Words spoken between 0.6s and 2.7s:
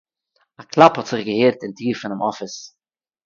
קלאַפּ האָט זיך געהערט אין טיר פונעם אָפיס